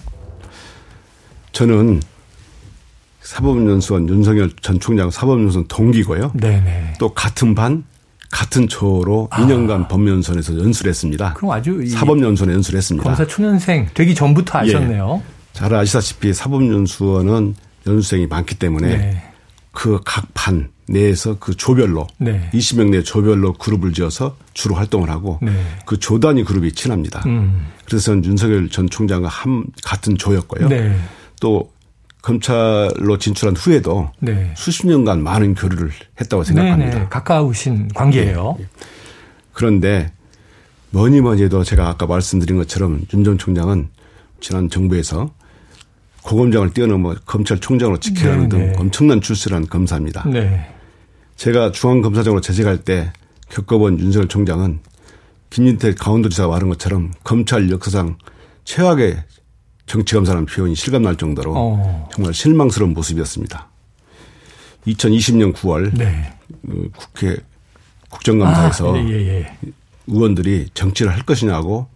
[1.51, 2.01] 저는
[3.21, 6.31] 사법연수원 윤석열 전 총장 사법연수원 동기고요.
[6.35, 6.93] 네네.
[6.99, 7.83] 또 같은 반
[8.29, 9.41] 같은 초로 아.
[9.41, 11.33] 2년간 법연수원에서 연수를 했습니다.
[11.33, 13.03] 그럼 아주 사법연수원에 연수를 했습니다.
[13.03, 14.69] 검사 초년생 되기 전부터 예.
[14.75, 15.23] 아셨네요.
[15.23, 15.35] 예.
[15.53, 17.55] 잘 아시다시피 사법연수원은
[17.87, 19.23] 연수생이 많기 때문에 네.
[19.71, 22.49] 그각 반 내에서 그 조별로 네.
[22.53, 25.51] 20명 내 조별로 그룹을 지어서 주로 활동을 하고 네.
[25.85, 27.23] 그 조 단위 그룹이 친합니다.
[27.25, 27.65] 음.
[27.85, 30.67] 그래서 윤석열 전 총장과 한 같은 조였고요.
[30.69, 30.95] 네.
[31.41, 31.71] 또
[32.21, 34.51] 검찰로 진출한 후에도 네.
[34.55, 36.91] 수십 년간 많은 교류를 했다고 생각합니다.
[36.91, 37.09] 네네.
[37.09, 38.55] 가까우신 관계예요.
[38.59, 38.65] 네.
[39.53, 40.11] 그런데
[40.91, 43.89] 뭐니 뭐니 해도 제가 아까 말씀드린 것처럼 윤 전 총장은
[44.41, 45.31] 지난 정부에서
[46.23, 50.23] 고검장을 뛰어넘어 검찰총장으로 직행하는 등 엄청난 출세를 한 검사입니다.
[50.27, 50.67] 네.
[51.35, 53.11] 제가 중앙검사장으로 재직할 때
[53.49, 54.79] 겪어본 윤석열 총장은
[55.49, 58.17] 김진태 강원도지사가 말한 것처럼 검찰 역사상
[58.63, 59.23] 최악의
[59.85, 62.09] 정치검사라는 표현이 실감날 정도로 어.
[62.11, 63.69] 정말 실망스러운 모습이었습니다.
[64.87, 66.33] 2020년 9월 네.
[66.65, 67.37] 그 국회
[68.09, 69.55] 국정감사에서 아, 예, 예, 예.
[70.07, 71.87] 의원들이 정치를 할 것이냐고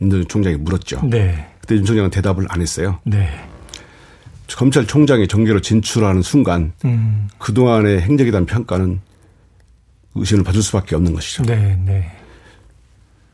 [0.00, 1.02] 윤 총장이 물었죠.
[1.04, 1.46] 네.
[1.60, 2.98] 그때 윤 총장은 대답을 안 했어요.
[3.04, 3.28] 네.
[4.48, 7.28] 검찰총장이 정계로 진출하는 순간 음.
[7.38, 9.00] 그동안의 행적에 대한 평가는
[10.14, 11.42] 의심을 받을 수밖에 없는 것이죠.
[11.44, 12.10] 네, 네.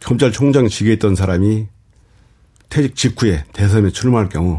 [0.03, 1.67] 검찰총장 직에 있던 사람이
[2.69, 4.59] 퇴직 직후에 대선에 출마할 경우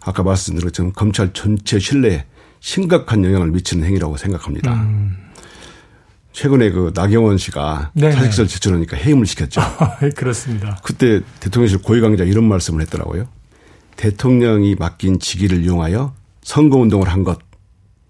[0.00, 2.24] 아까 말씀드린 것처럼 검찰 전체 신뢰에
[2.58, 4.72] 심각한 영향을 미치는 행위라고 생각합니다.
[4.74, 5.16] 음.
[6.32, 9.60] 최근에 그 나경원 씨가 사직서를 제출하니까 해임을 시켰죠.
[10.16, 10.78] 그렇습니다.
[10.82, 13.26] 그때 대통령실 고위관계자 이런 말씀을 했더라고요.
[14.00, 17.38] 대통령이 맡긴 직위를 이용하여 선거운동을 한 것.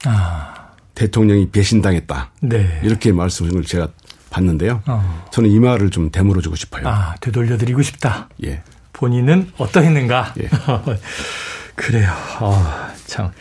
[0.05, 0.71] 아.
[0.95, 2.31] 대통령이 배신당했다.
[2.43, 2.81] 네.
[2.85, 3.89] 이렇게 말씀을 제가
[4.31, 4.83] 봤는데요.
[4.87, 5.27] 어.
[5.33, 6.87] 저는 이 말을 좀 되물어주고 싶어요.
[6.87, 8.29] 아, 되돌려드리고 싶다.
[8.45, 8.63] 예.
[8.93, 10.35] 본인은 어떠했는가?
[10.41, 10.49] 예.
[11.75, 12.13] 그래요.
[12.39, 12.55] 어,
[13.11, 13.33] 참.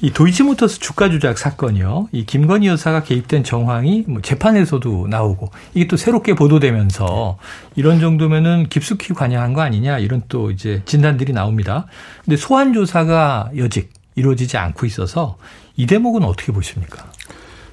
[0.00, 2.08] 이 도이치모터스 주가 조작 사건이요.
[2.12, 7.36] 이 김건희 여사가 개입된 정황이 뭐 재판에서도 나오고 이게 또 새롭게 보도되면서
[7.76, 11.86] 이런 정도면은 깊숙이 관여한 거 아니냐 이런 또 이제 진단들이 나옵니다.
[12.24, 15.36] 근데 소환 조사가 여직 이루어지지 않고 있어서
[15.76, 17.04] 이 대목은 어떻게 보십니까?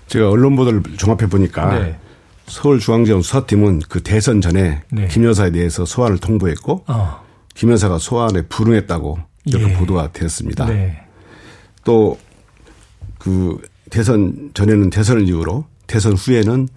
[0.07, 1.97] 제가 언론 보도를 종합해 보니까 네.
[2.47, 5.07] 서울중앙지검 수사팀은 그 대선 전에 네.
[5.07, 7.23] 김 여사에 대해서 소환을 통보했고 어.
[7.55, 9.73] 김 여사가 소환에 불응했다고 이렇게 예.
[9.73, 10.65] 보도가 되었습니다.
[10.65, 11.04] 네.
[11.85, 12.17] 또그
[13.17, 16.67] 그 대선 전에는 대선을 이유로 대선 후에는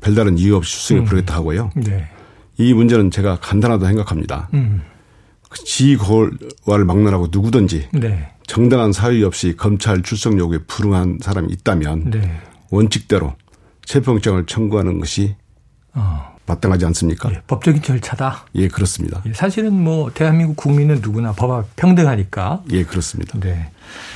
[0.00, 1.04] 별다른 이유 없이 수승에 음.
[1.04, 1.70] 부르겠다 하고요.
[1.76, 2.08] 네.
[2.58, 4.48] 이 문제는 제가 간단하다고 생각합니다.
[4.54, 4.82] 음.
[5.64, 8.28] 지고를 막론하고 누구든지 네.
[8.46, 12.40] 정당한 사유 없이 검찰 출석 요구에 불응한 사람이 있다면 네.
[12.70, 13.34] 원칙대로
[13.84, 15.36] 체포영장을 청구하는 것이
[15.94, 16.31] 어.
[16.46, 17.30] 마땅하지 않습니까?
[17.32, 18.46] 예, 법적인 절차다.
[18.56, 19.22] 예, 그렇습니다.
[19.26, 22.62] 예, 사실은 뭐 대한민국 국민은 누구나 법 앞 평등하니까.
[22.72, 23.38] 예, 그렇습니다.
[23.38, 23.70] 네.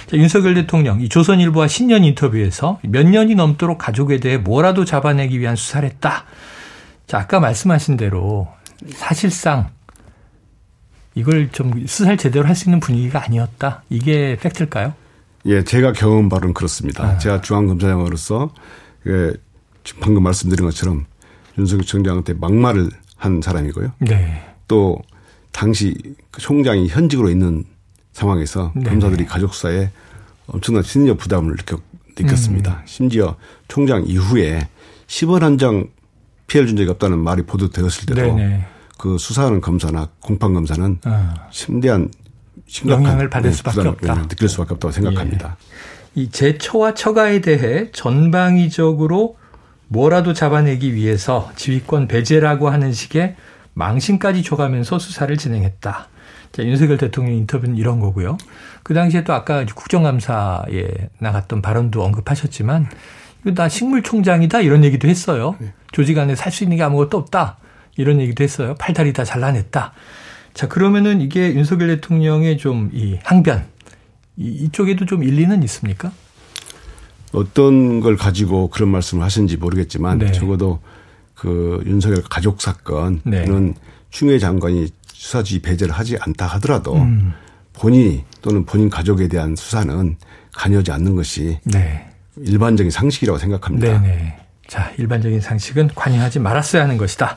[0.08, 5.54] 자, 윤석열 대통령 이 조선일보와 신년 인터뷰에서 몇 년이 넘도록 가족에 대해 뭐라도 잡아내기 위한
[5.56, 6.24] 수사를 했다.
[7.06, 8.48] 자, 아까 말씀하신 대로
[8.96, 9.70] 사실상
[11.14, 13.82] 이걸 좀 수사를 제대로 할 수 있는 분위기가 아니었다.
[13.88, 14.94] 이게 팩트일까요?
[15.46, 17.04] 예, 제가 경험 바로는 그렇습니다.
[17.04, 17.18] 아.
[17.18, 18.50] 제가 중앙검사장으로서
[19.06, 19.32] 예,
[20.00, 21.06] 방금 말씀드린 것처럼
[21.58, 23.92] 윤석열 총장한테 막말을 한 사람이고요.
[24.00, 24.42] 네.
[24.68, 24.98] 또
[25.52, 25.94] 당시
[26.30, 27.64] 그 총장이 현직으로 있는
[28.12, 28.84] 상황에서 네.
[28.84, 29.90] 검사들이 가족 사에
[30.46, 31.80] 엄청난 심리적 부담을 느꼈,
[32.18, 32.70] 느꼈습니다.
[32.72, 32.82] 음.
[32.84, 33.36] 심지어
[33.68, 34.68] 총장 이후에
[35.06, 35.86] 10원 한 장
[36.46, 38.64] 피해를 준 적이 없다는 말이 보도되었을 때도 네네.
[38.98, 41.34] 그 수사하는 검사나 공판 검사는 어.
[41.50, 42.08] 심대한
[42.68, 44.28] 심각한 영향을 받을 네, 수밖에 없다.
[44.28, 45.56] 느낄 수밖에 없다고 생각합니다.
[46.16, 46.20] 예.
[46.22, 49.36] 이 제처와 처가에 대해 전방위적으로
[49.88, 53.36] 뭐라도 잡아내기 위해서 지휘권 배제라고 하는 식의
[53.74, 56.08] 망신까지 줘가면서 수사를 진행했다.
[56.52, 58.38] 자, 윤석열 대통령 인터뷰는 이런 거고요.
[58.82, 62.88] 그 당시에 또 아까 국정감사에 나갔던 발언도 언급하셨지만
[63.42, 65.56] 이거 나 식물총장이다 이런 얘기도 했어요.
[65.60, 65.72] 네.
[65.92, 67.58] 조직 안에 살 수 있는 게 아무것도 없다.
[67.96, 68.74] 이런 얘기도 했어요.
[68.78, 69.92] 팔다리 다 잘라냈다.
[70.54, 73.64] 자, 그러면은 이게 윤석열 대통령의 좀 이 항변,
[74.36, 76.10] 이, 이쪽에도 좀 일리는 있습니까?
[77.32, 80.32] 어떤 걸 가지고 그런 말씀을 하신지 모르겠지만 네.
[80.32, 80.80] 적어도
[81.34, 83.44] 그 윤석열 가족 사건 네.
[84.10, 87.32] 추미애 장관이 수사지 배제를 하지 않다 하더라도 음.
[87.72, 90.16] 본인이 또는 본인 가족에 대한 수사는
[90.54, 92.08] 관여하지 않는 것이 네.
[92.36, 94.00] 일반적인 상식이라고 생각합니다.
[94.00, 94.36] 네네.
[94.66, 97.36] 자, 일반적인 상식은 관여하지 말았어야 하는 것이다.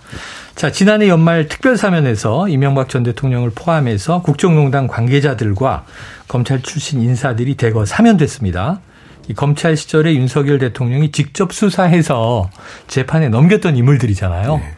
[0.55, 5.85] 자, 지난해 연말 특별사면에서 이명박 전 대통령을 포함해서 국정농단 관계자들과
[6.27, 8.81] 검찰 출신 인사들이 대거 사면됐습니다.
[9.29, 12.49] 이 검찰 시절에 윤석열 대통령이 직접 수사해서
[12.87, 14.57] 재판에 넘겼던 인물들이잖아요.
[14.57, 14.75] 네.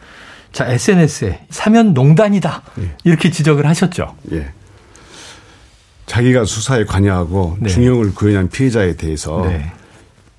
[0.52, 2.62] 자, SNS에 사면 농단이다.
[2.74, 2.94] 네.
[3.04, 4.14] 이렇게 지적을 하셨죠.
[4.32, 4.52] 예.
[6.04, 7.70] 자기가 수사에 관여하고 네.
[7.70, 9.72] 중형을 구현한 피해자에 대해서 네.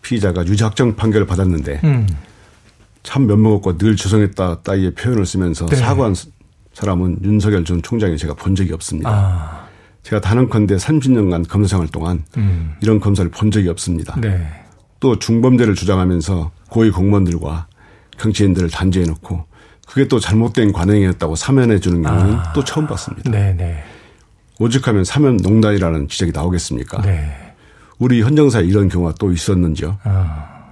[0.03, 2.07] 피의자가 유죄 확정 판결을 받았는데 음.
[3.01, 5.75] 참 면목 없고 늘 죄송했다 따위의 표현을 쓰면서 네.
[5.75, 6.13] 사과한
[6.73, 9.09] 사람은 윤석열 전 총장이 제가 본 적이 없습니다.
[9.09, 9.62] 아.
[10.03, 12.73] 제가 단언컨대 30년간 검사 생활 동안 음.
[12.81, 14.19] 이런 검사를 본 적이 없습니다.
[14.19, 14.45] 네.
[14.99, 17.67] 또 중범죄를 주장하면서 고위 공무원들과
[18.17, 19.45] 경찰인들을 단죄해 놓고
[19.87, 22.53] 그게 또 잘못된 관행이었다고 사면해 주는 경우는 아.
[22.53, 23.29] 또 처음 봤습니다.
[23.31, 23.53] 네네.
[23.53, 23.83] 네.
[24.59, 27.01] 오직하면 사면 농단이라는 지적이 나오겠습니까?
[27.01, 27.35] 네.
[27.97, 29.97] 우리 현정사에 이런 경우가 또 있었는지요?
[30.03, 30.63] 아.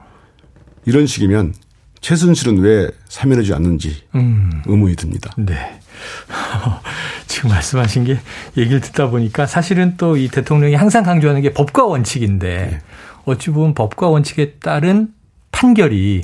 [0.85, 1.53] 이런 식이면
[2.01, 4.61] 최순실은 왜 사면하지 않는지 음.
[4.65, 5.31] 의문이 듭니다.
[5.37, 5.79] 네.
[7.27, 8.19] 지금 말씀하신 게
[8.57, 12.79] 얘기를 듣다 보니까 사실은 또 이 대통령이 항상 강조하는 게 법과 원칙인데 네.
[13.25, 15.13] 어찌 보면 법과 원칙에 따른
[15.51, 16.23] 판결이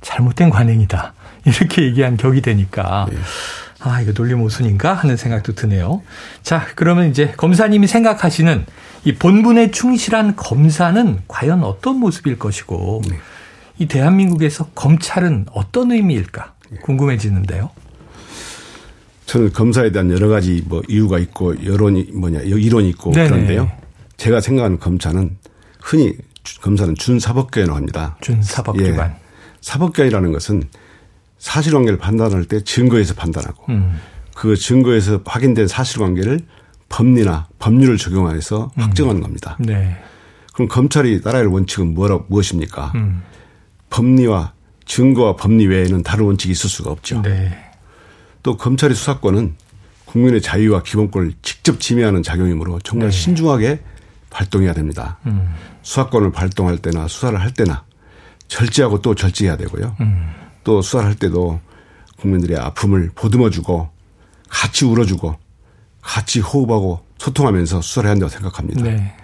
[0.00, 1.14] 잘못된 관행이다.
[1.44, 3.16] 이렇게 얘기한 격이 되니까 네.
[3.80, 6.02] 아, 이거 논리 모순인가 하는 생각도 드네요.
[6.42, 8.66] 자, 그러면 이제 검사님이 생각하시는
[9.04, 13.18] 이 본분에 충실한 검사는 과연 어떤 모습일 것이고 네.
[13.78, 17.70] 이 대한민국에서 검찰은 어떤 의미일까 궁금해지는데요.
[19.28, 23.28] 저는 검사에 대한 여러 가지 뭐 이유가 있고 여론이 뭐냐 이론이 있고 네네.
[23.28, 23.70] 그런데요.
[24.16, 25.36] 제가 생각하는 검찰은
[25.82, 26.14] 흔히
[26.62, 28.16] 검사는 준사법기관이라고 합니다.
[28.22, 29.10] 준사법기관.
[29.10, 29.16] 예.
[29.60, 30.62] 사법기관이라는 것은
[31.36, 33.98] 사실관계를 판단할 때 증거에서 판단하고 음.
[34.34, 36.40] 그 증거에서 확인된 사실관계를
[36.88, 38.82] 법리나 법률을 적용해서 음.
[38.82, 39.58] 확정하는 겁니다.
[39.60, 39.94] 네.
[40.54, 42.92] 그럼 검찰이 따라야 할 원칙은 뭐라 무엇입니까?
[42.94, 43.22] 음.
[43.90, 44.54] 법리와
[44.86, 47.20] 증거와 법리 외에는 다른 원칙이 있을 수가 없죠.
[47.20, 47.67] 네.
[48.48, 49.56] 또 검찰의 수사권은
[50.06, 53.14] 국민의 자유와 기본권을 직접 침해하는 작용이므로 정말 네.
[53.14, 53.82] 신중하게
[54.30, 55.18] 발동해야 됩니다.
[55.26, 55.54] 음.
[55.82, 57.84] 수사권을 발동할 때나 수사를 할 때나
[58.46, 59.96] 절제하고 또 절제해야 되고요.
[60.00, 60.32] 음.
[60.64, 61.60] 또 수사를 할 때도
[62.16, 63.90] 국민들의 아픔을 보듬어주고
[64.48, 65.36] 같이 울어주고
[66.00, 68.82] 같이 호흡하고 소통하면서 수사를 해야 한다고 생각합니다.
[68.82, 69.14] 네.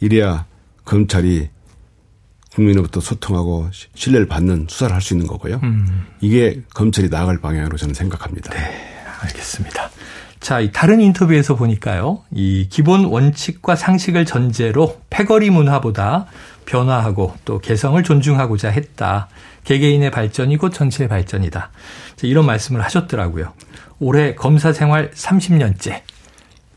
[0.00, 0.44] 이래야
[0.84, 1.48] 검찰이
[2.54, 5.60] 국민으로부터 소통하고 신뢰를 받는 수사를 할 수 있는 거고요.
[5.62, 6.06] 음.
[6.20, 8.52] 이게 검찰이 나아갈 방향으로 저는 생각합니다.
[8.52, 8.58] 네,
[9.20, 9.90] 알겠습니다.
[10.40, 12.22] 자, 이 다른 인터뷰에서 보니까요.
[12.30, 16.26] 이 기본 원칙과 상식을 전제로 패거리 문화보다
[16.66, 19.28] 변화하고 또 개성을 존중하고자 했다.
[19.64, 21.70] 개개인의 발전이 곧 전체의 발전이다.
[22.22, 23.52] 이런 말씀을 하셨더라고요.
[24.00, 26.02] 올해 검사 생활 30년째.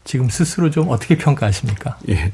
[0.04, 1.98] 지금 스스로 좀 어떻게 평가하십니까?
[2.10, 2.32] 예.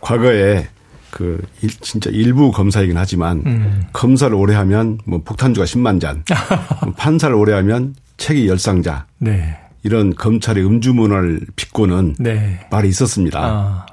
[0.00, 0.68] 과거에
[1.10, 3.84] 그 일, 진짜 일부 검사이긴 하지만 음.
[3.92, 6.24] 검사를 오래 하면 뭐 폭탄주가 10만 잔,
[6.84, 9.06] 뭐 판사를 오래 하면 책이 열상자.
[9.18, 9.56] 네.
[9.82, 12.66] 이런 검찰의 음주 문화를 빚고는 네.
[12.70, 13.40] 말이 있었습니다.
[13.40, 13.86] 아.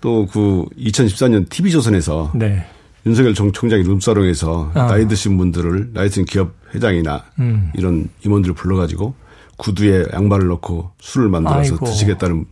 [0.00, 2.66] 또그 2014년 TV조선에서 네.
[3.06, 4.86] 윤석열 정 총장이 룸사롱에서 아.
[4.86, 7.70] 나이 드신 분들을 나이 든 기업 회장이나 음.
[7.74, 9.14] 이런 임원들을 불러가지고
[9.56, 11.86] 구두에 양말을 넣고 술을 만들어서 아이고.
[11.86, 12.44] 드시겠다는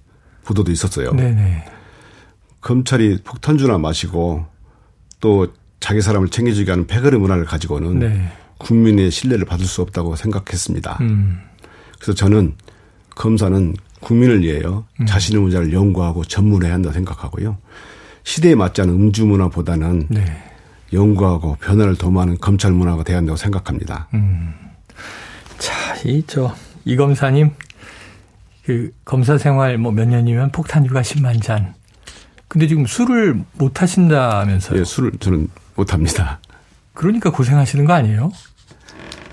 [0.45, 1.13] 보도도 있었어요.
[1.13, 1.65] 네네.
[2.61, 4.47] 검찰이 폭탄주나 마시고
[5.21, 5.49] 또
[5.81, 8.29] 자기 사람을 챙겨주게 하는 패거리 문화를 가지고는 네.
[8.59, 10.99] 국민의 신뢰를 받을 수 없다고 생각했습니다.
[11.01, 11.41] 음.
[11.95, 12.55] 그래서 저는
[13.15, 14.85] 검사는 국민을 위해요.
[15.01, 15.07] 음.
[15.07, 17.57] 자신의 문제를 연구하고 전문해야 한다 생각하고요.
[18.25, 20.25] 시대에 맞지 않은 음주 문화보다는 네.
[20.93, 24.09] 연구하고 변화를 도모하는 검찰 문화가 돼야 한다고 생각합니다.
[24.15, 24.55] 음.
[25.59, 27.51] 자, 이, 저, 이 검사님,
[28.65, 31.75] 그, 검사 생활 뭐 몇 년이면 폭탄주가 10만 잔.
[32.51, 34.81] 근데 지금 술을 못 하신다면서요?
[34.81, 36.41] 예, 술을 저는 못 합니다.
[36.95, 38.33] 그러니까 고생하시는 거 아니에요?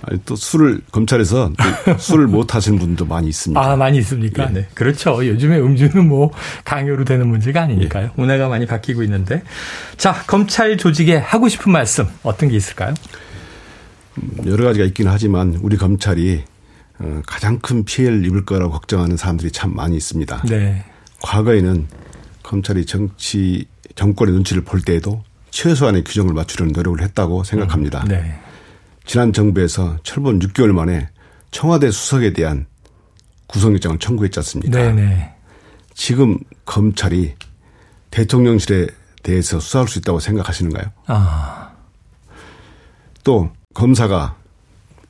[0.03, 1.51] 아니, 또 술을 검찰에서
[1.97, 3.59] 술을 못 하시는 분도 많이 있습니다.
[3.59, 4.47] 아 많이 있습니까?
[4.49, 4.53] 예.
[4.53, 5.25] 네, 그렇죠.
[5.25, 6.31] 요즘에 음주는 뭐
[6.63, 8.05] 강요로 되는 문제가 아니니까요.
[8.05, 8.11] 예.
[8.15, 9.41] 문화가 많이 바뀌고 있는데,
[9.97, 12.93] 자 검찰 조직에 하고 싶은 말씀 어떤 게 있을까요?
[14.19, 16.43] 음, 여러 가지가 있기는 하지만 우리 검찰이
[16.99, 20.43] 어, 가장 큰 피해를 입을 거라고 걱정하는 사람들이 참 많이 있습니다.
[20.47, 20.85] 네.
[21.23, 21.87] 과거에는
[22.47, 28.03] 검찰이 정치 정권의 눈치를 볼 때에도 최소한의 규정을 맞추려는 노력을 했다고 생각합니다.
[28.03, 28.39] 음, 네.
[29.05, 31.09] 지난 정부에서 철분 6개월 만에
[31.51, 32.65] 청와대 수석에 대한
[33.47, 34.79] 구속영장을 청구했지 않습니까?
[34.79, 35.33] 네네.
[35.93, 37.33] 지금 검찰이
[38.11, 38.87] 대통령실에
[39.23, 40.85] 대해서 수사할 수 있다고 생각하시는가요?
[41.07, 41.71] 아.
[43.25, 44.37] 또 검사가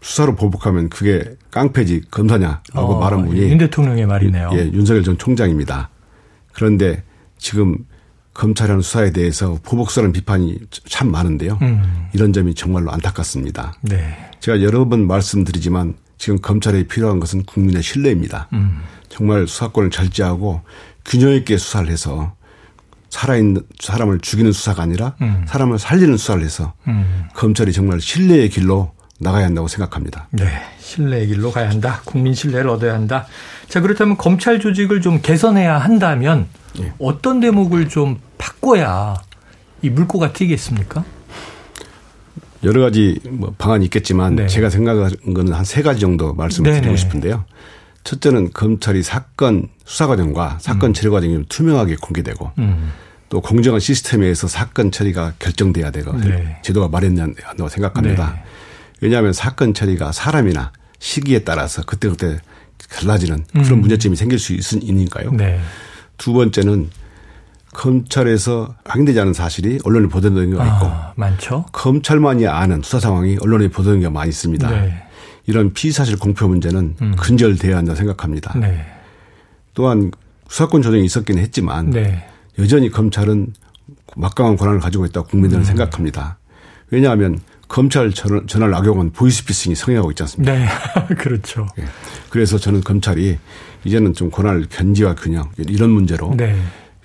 [0.02, 4.50] 수사로 보복하면 그게 깡패지 검사냐라고 어, 말한 분이 윤 대통령의 말이네요.
[4.54, 5.90] 예, 윤석열 전 총장입니다.
[6.54, 7.04] 그런데
[7.38, 7.78] 지금
[8.34, 11.58] 검찰하는 수사에 대해서 보복스러운 비판이 참 많은데요.
[11.62, 12.08] 음.
[12.14, 13.74] 이런 점이 정말로 안타깝습니다.
[13.82, 14.16] 네.
[14.40, 18.48] 제가 여러 번 말씀드리지만 지금 검찰에 필요한 것은 국민의 신뢰입니다.
[18.54, 18.82] 음.
[19.10, 20.62] 정말 수사권을 절제하고
[21.06, 22.36] 균형 있게 수사를 해서
[23.10, 25.46] 살아있는 사람을 죽이는 수사가 아니라 음.
[25.48, 27.26] 사람을 살리는 수사를 해서 음.
[27.34, 30.28] 검찰이 정말 신뢰의 길로 나가야 한다고 생각합니다.
[30.32, 30.46] 네.
[30.80, 32.02] 신뢰의 길로 가야 한다.
[32.06, 33.26] 국민 신뢰를 얻어야 한다.
[33.68, 36.48] 자, 그렇다면 검찰 조직을 좀 개선해야 한다면
[36.80, 36.94] 예.
[37.00, 39.16] 어떤 대목을 좀 바꿔야
[39.82, 41.04] 이 물꼬가 튀겠습니까?
[42.64, 44.48] 여러 가지 뭐 방안이 있겠지만 네.
[44.48, 46.82] 제가 생각하는 거는 한 세 가지 정도 말씀을 네네.
[46.82, 47.44] 드리고 싶은데요.
[48.04, 50.94] 첫째는 검찰이 사건 수사 과정과 사건 음.
[50.94, 52.92] 처리 과정이 투명하게 공개되고 음.
[53.30, 56.58] 또 공정한 시스템에 의해서 사건 처리가 결정돼야 되고 네.
[56.64, 58.34] 제도가 마련된다고 생각합니다.
[58.36, 58.44] 네.
[59.02, 62.40] 왜냐하면 사건 처리가 사람이나 시기에 따라서 그때그때
[62.90, 63.82] 달라지는 그런 음.
[63.82, 65.32] 문제점이 생길 수 있으니까요.
[65.32, 65.60] 네.
[66.18, 66.90] 두 번째는
[67.74, 71.66] 검찰에서 확인되지 않은 사실이 언론에 보도되는 경우가 있고 아, 많죠.
[71.72, 74.70] 검찰만이 아는 수사 상황이 언론에 보도되는 경우가 많이 있습니다.
[74.70, 75.04] 네.
[75.46, 77.16] 이런 피사실 공표 문제는 음.
[77.18, 78.58] 근절돼야 한다고 생각합니다.
[78.58, 78.86] 네.
[79.74, 80.12] 또한
[80.50, 82.28] 수사권 조정이 있었긴 했지만 네.
[82.58, 83.54] 여전히 검찰은
[84.16, 85.66] 막강한 권한을 가지고 있다고 국민들은 음.
[85.66, 86.40] 생각합니다.
[86.90, 90.54] 왜냐하면 검찰 전환 악용은 보이스피싱이 성행하고 있지 않습니까?
[90.54, 90.68] 네.
[91.16, 91.68] 그렇죠.
[91.80, 91.84] 예.
[92.30, 93.38] 그래서 저는 검찰이
[93.84, 96.56] 이제는 좀 권한을 견지와 균형 이런 문제로 네.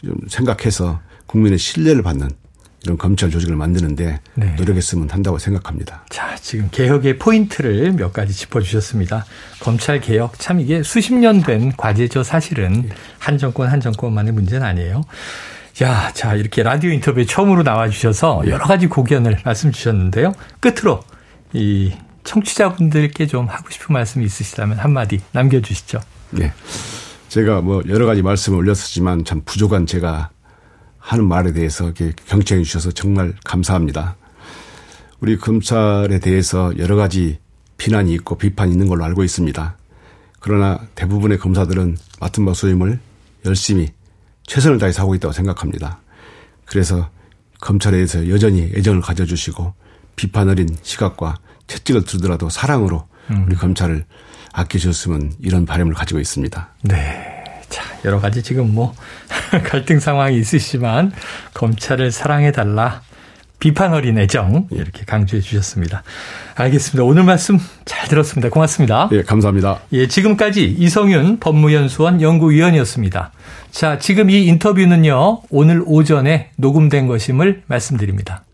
[0.04, 2.28] 좀 생각해서 국민의 신뢰를 받는
[2.84, 4.54] 이런 검찰 조직을 만드는데 네.
[4.56, 6.04] 노력했으면 한다고 생각합니다.
[6.10, 9.24] 자, 지금 개혁의 포인트를 몇 가지 짚어주셨습니다.
[9.60, 12.24] 검찰 개혁 참 이게 수십 년 된 과제죠.
[12.24, 15.02] 사실은 한 정권 한 정권만의 문제는 아니에요.
[15.80, 20.34] 야, 자 이렇게 라디오 인터뷰에 처음으로 나와주셔서 여러 가지 고견을 말씀 주셨는데요.
[20.60, 21.02] 끝으로
[21.54, 21.92] 이
[22.24, 26.00] 청취자분들께 좀 하고 싶은 말씀이 있으시다면 한마디 남겨주시죠.
[26.30, 26.52] 네.
[27.28, 30.30] 제가 뭐 여러 가지 말씀을 올렸었지만 참 부족한 제가
[30.98, 34.16] 하는 말에 대해서 이렇게 경청해 주셔서 정말 감사합니다.
[35.20, 37.38] 우리 검찰에 대해서 여러 가지
[37.78, 39.76] 비난이 있고 비판이 있는 걸로 알고 있습니다.
[40.38, 43.00] 그러나 대부분의 검사들은 맡은 바 소임을
[43.46, 43.88] 열심히
[44.52, 45.98] 최선을 다해서 하고 있다고 생각합니다.
[46.66, 47.08] 그래서
[47.62, 49.72] 검찰에 대해서 여전히 애정을 가져주시고
[50.14, 51.36] 비판 어린 시각과
[51.68, 53.44] 채찍을 들더라도 사랑으로 음.
[53.46, 54.04] 우리 검찰을
[54.52, 56.68] 아껴줬으면 이런 바람을 가지고 있습니다.
[56.82, 57.42] 네.
[57.70, 58.94] 자, 여러 가지 지금 뭐
[59.64, 61.12] 갈등 상황이 있으시지만
[61.54, 63.00] 검찰을 사랑해달라.
[63.58, 66.02] 비판 어린 애정 이렇게 강조해 주셨습니다.
[66.56, 67.04] 알겠습니다.
[67.04, 68.50] 오늘 말씀 잘 들었습니다.
[68.50, 69.08] 고맙습니다.
[69.12, 69.78] 예, 감사합니다.
[69.92, 73.30] 예, 지금까지 이성윤 법무연수원 연구위원이었습니다.
[73.72, 75.44] 자, 지금 이 인터뷰는요.
[75.48, 78.44] 오늘 오전에 녹음된 것임을 말씀드립니다.